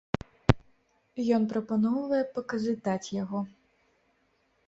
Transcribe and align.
Ён 1.39 1.43
прапаноўвае 1.51 2.21
паказытаць 2.37 3.13
яго. 3.23 3.39